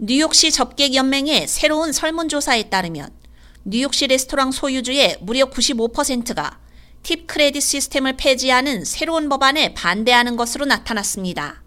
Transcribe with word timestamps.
뉴욕시 0.00 0.52
접객연맹의 0.52 1.48
새로운 1.48 1.90
설문조사에 1.90 2.70
따르면 2.70 3.10
뉴욕시 3.64 4.06
레스토랑 4.06 4.52
소유주의 4.52 5.16
무려 5.20 5.46
95%가 5.46 6.60
팁 7.02 7.26
크레딧 7.26 7.60
시스템을 7.60 8.16
폐지하는 8.16 8.84
새로운 8.84 9.28
법안에 9.28 9.74
반대하는 9.74 10.36
것으로 10.36 10.66
나타났습니다. 10.66 11.64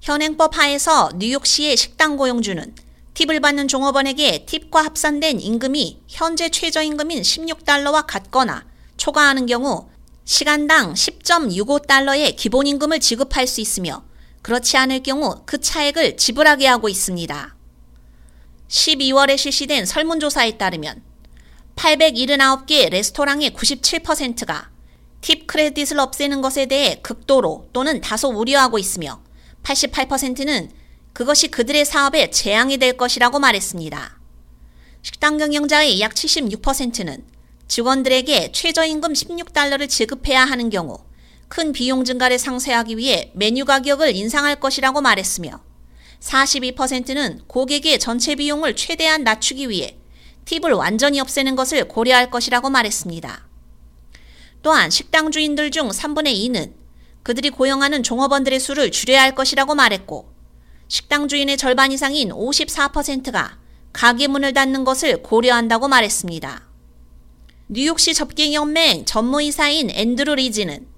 현행법 0.00 0.58
하에서 0.58 1.12
뉴욕시의 1.14 1.76
식당 1.76 2.16
고용주는 2.16 2.74
팁을 3.14 3.38
받는 3.38 3.68
종업원에게 3.68 4.44
팁과 4.46 4.84
합산된 4.84 5.38
임금이 5.38 6.00
현재 6.08 6.48
최저임금인 6.48 7.22
16달러와 7.22 8.08
같거나 8.08 8.66
초과하는 8.96 9.46
경우 9.46 9.88
시간당 10.24 10.94
10.65달러의 10.94 12.34
기본임금을 12.34 12.98
지급할 12.98 13.46
수 13.46 13.60
있으며 13.60 14.02
그렇지 14.44 14.76
않을 14.76 15.02
경우 15.02 15.40
그 15.46 15.58
차액을 15.58 16.18
지불하게 16.18 16.66
하고 16.66 16.90
있습니다. 16.90 17.56
12월에 18.68 19.38
실시된 19.38 19.86
설문조사에 19.86 20.58
따르면 20.58 21.02
879개 21.76 22.90
레스토랑의 22.90 23.52
97%가 23.52 24.70
팁 25.22 25.46
크레딧을 25.46 25.98
없애는 25.98 26.42
것에 26.42 26.66
대해 26.66 27.00
극도로 27.00 27.70
또는 27.72 28.02
다소 28.02 28.28
우려하고 28.28 28.78
있으며 28.78 29.22
88%는 29.62 30.70
그것이 31.14 31.48
그들의 31.48 31.82
사업에 31.86 32.28
재앙이 32.28 32.76
될 32.76 32.98
것이라고 32.98 33.38
말했습니다. 33.38 34.18
식당 35.00 35.38
경영자의 35.38 36.02
약 36.02 36.12
76%는 36.12 37.24
직원들에게 37.66 38.52
최저임금 38.52 39.14
16달러를 39.14 39.88
지급해야 39.88 40.44
하는 40.44 40.68
경우 40.68 40.98
큰 41.54 41.70
비용 41.70 42.04
증가를 42.04 42.36
상쇄하기 42.36 42.96
위해 42.96 43.30
메뉴 43.32 43.64
가격을 43.64 44.16
인상할 44.16 44.56
것이라고 44.56 45.00
말했으며 45.00 45.60
42%는 46.18 47.42
고객의 47.46 48.00
전체 48.00 48.34
비용을 48.34 48.74
최대한 48.74 49.22
낮추기 49.22 49.68
위해 49.68 49.96
팁을 50.46 50.72
완전히 50.72 51.20
없애는 51.20 51.54
것을 51.54 51.86
고려할 51.86 52.28
것이라고 52.28 52.70
말했습니다. 52.70 53.46
또한 54.62 54.90
식당 54.90 55.30
주인들 55.30 55.70
중 55.70 55.90
3분의 55.90 56.34
2는 56.34 56.72
그들이 57.22 57.50
고용하는 57.50 58.02
종업원들의 58.02 58.58
수를 58.58 58.90
줄여야 58.90 59.22
할 59.22 59.36
것이라고 59.36 59.76
말했고 59.76 60.34
식당 60.88 61.28
주인의 61.28 61.56
절반 61.56 61.92
이상인 61.92 62.30
54%가 62.30 63.58
가게 63.92 64.26
문을 64.26 64.54
닫는 64.54 64.82
것을 64.82 65.22
고려한다고 65.22 65.86
말했습니다. 65.86 66.66
뉴욕시 67.68 68.12
접객연맹 68.12 69.04
전무이사인 69.04 69.90
앤드루 69.90 70.34
리즈는 70.34 70.92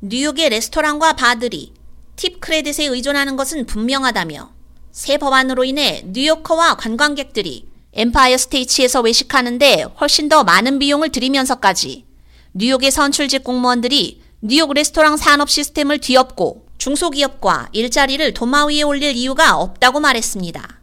뉴욕의 0.00 0.50
레스토랑과 0.50 1.14
바들이 1.14 1.72
tip 2.16 2.38
credit에 2.40 2.84
의존하는 2.86 3.34
것은 3.36 3.64
분명하다며 3.64 4.52
새 4.92 5.16
법안으로 5.16 5.64
인해 5.64 6.02
뉴요커와 6.04 6.76
관광객들이 6.76 7.66
엠파이어 7.94 8.36
스테이트에서 8.36 9.00
외식하는데 9.00 9.86
훨씬 9.98 10.28
더 10.28 10.44
많은 10.44 10.78
비용을 10.78 11.08
들이면서까지 11.08 12.04
뉴욕의 12.52 12.90
선출직 12.90 13.42
공무원들이 13.42 14.20
뉴욕 14.42 14.70
레스토랑 14.74 15.16
산업 15.16 15.48
시스템을 15.48 15.98
뒤엎고 16.00 16.66
중소기업과 16.76 17.70
일자리를 17.72 18.34
도마 18.34 18.66
위에 18.66 18.82
올릴 18.82 19.16
이유가 19.16 19.56
없다고 19.56 20.00
말했습니다. 20.00 20.80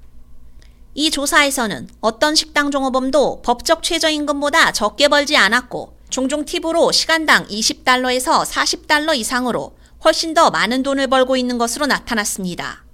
이 0.96 1.12
조사에서는 1.12 1.88
어떤 2.02 2.34
식당 2.34 2.72
종업원도 2.72 3.44
법적 3.44 3.84
최저임금보다 3.84 4.72
적게 4.72 5.08
벌지 5.08 5.38
않았고 5.38 5.98
종종 6.14 6.46
팁으로 6.46 6.92
시간당 6.92 7.48
20달러에서 7.48 8.46
40달러 8.46 9.18
이상으로 9.18 9.76
훨씬 10.06 10.36
더 10.36 10.52
많은 10.52 10.84
돈을 10.84 11.08
벌고 11.08 11.36
있는 11.38 11.58
것으로 11.58 11.88
나타났습니다. 11.88 12.86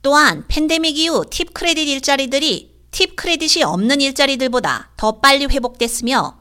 또한 0.00 0.44
팬데믹 0.46 0.96
이후 0.96 1.24
팁 1.28 1.52
크레딧 1.52 1.88
일자리들이 1.88 2.72
팁 2.92 3.16
크레딧이 3.16 3.64
없는 3.64 4.00
일자리들보다 4.00 4.92
더 4.96 5.18
빨리 5.18 5.46
회복됐으며 5.46 6.38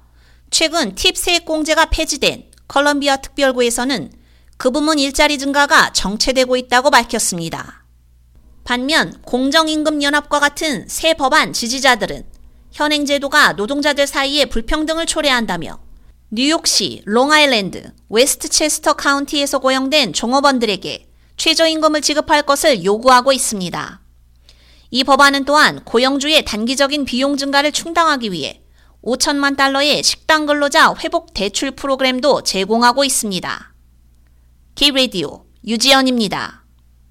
최근 0.51 0.93
팁 0.93 1.17
세액 1.17 1.45
공제가 1.45 1.85
폐지된 1.85 2.51
컬럼비아 2.67 3.17
특별구에서는 3.17 4.11
그 4.57 4.69
부문 4.69 4.99
일자리 4.99 5.39
증가가 5.39 5.91
정체되고 5.91 6.55
있다고 6.55 6.91
밝혔습니다. 6.91 7.83
반면 8.63 9.19
공정임금연합과 9.23 10.39
같은 10.39 10.87
새 10.87 11.15
법안 11.15 11.51
지지자들은 11.51 12.28
현행 12.71 13.05
제도가 13.05 13.53
노동자들 13.53 14.07
사이에 14.07 14.45
불평등을 14.45 15.05
초래한다며 15.05 15.79
뉴욕시, 16.31 17.01
롱아일랜드, 17.05 17.91
웨스트체스터 18.09 18.93
카운티에서 18.93 19.59
고용된 19.59 20.13
종업원들에게 20.13 21.07
최저임금을 21.37 22.01
지급할 22.01 22.43
것을 22.43 22.83
요구하고 22.83 23.33
있습니다. 23.33 24.01
이 24.91 25.03
법안은 25.03 25.45
또한 25.45 25.83
고용주의 25.83 26.43
단기적인 26.45 27.05
비용 27.05 27.37
증가를 27.37 27.71
충당하기 27.71 28.31
위해 28.31 28.61
5천만 29.03 29.55
달러의 29.55 30.03
식당 30.03 30.45
근로자 30.45 30.93
회복 31.03 31.33
대출 31.33 31.71
프로그램도 31.71 32.43
제공하고 32.43 33.03
있습니다. 33.03 33.73
K-Radio 34.75 35.45
유지연입니다. 35.65 36.58